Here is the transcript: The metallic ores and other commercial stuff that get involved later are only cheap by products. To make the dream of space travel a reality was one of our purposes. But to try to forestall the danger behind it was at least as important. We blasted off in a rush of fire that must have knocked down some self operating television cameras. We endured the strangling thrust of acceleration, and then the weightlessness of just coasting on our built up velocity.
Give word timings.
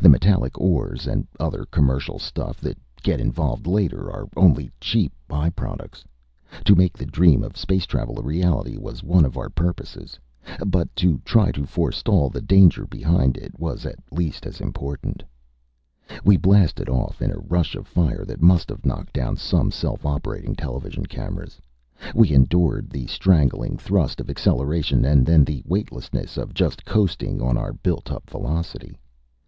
The 0.00 0.08
metallic 0.08 0.56
ores 0.56 1.08
and 1.08 1.26
other 1.40 1.64
commercial 1.64 2.20
stuff 2.20 2.60
that 2.60 2.78
get 3.02 3.18
involved 3.18 3.66
later 3.66 4.02
are 4.08 4.28
only 4.36 4.70
cheap 4.80 5.12
by 5.26 5.50
products. 5.50 6.04
To 6.64 6.76
make 6.76 6.96
the 6.96 7.04
dream 7.04 7.42
of 7.42 7.56
space 7.56 7.84
travel 7.84 8.20
a 8.20 8.22
reality 8.22 8.76
was 8.76 9.02
one 9.02 9.24
of 9.24 9.36
our 9.36 9.50
purposes. 9.50 10.16
But 10.64 10.94
to 11.02 11.18
try 11.24 11.50
to 11.50 11.66
forestall 11.66 12.30
the 12.30 12.40
danger 12.40 12.86
behind 12.86 13.36
it 13.36 13.58
was 13.58 13.84
at 13.84 13.98
least 14.12 14.46
as 14.46 14.60
important. 14.60 15.24
We 16.22 16.36
blasted 16.36 16.88
off 16.88 17.20
in 17.20 17.32
a 17.32 17.38
rush 17.40 17.74
of 17.74 17.88
fire 17.88 18.24
that 18.26 18.40
must 18.40 18.68
have 18.68 18.86
knocked 18.86 19.12
down 19.12 19.34
some 19.36 19.72
self 19.72 20.06
operating 20.06 20.54
television 20.54 21.04
cameras. 21.04 21.60
We 22.14 22.30
endured 22.30 22.90
the 22.90 23.08
strangling 23.08 23.76
thrust 23.78 24.20
of 24.20 24.30
acceleration, 24.30 25.04
and 25.04 25.26
then 25.26 25.42
the 25.42 25.64
weightlessness 25.66 26.36
of 26.36 26.54
just 26.54 26.84
coasting 26.84 27.42
on 27.42 27.56
our 27.58 27.72
built 27.72 28.12
up 28.12 28.30
velocity. 28.30 28.96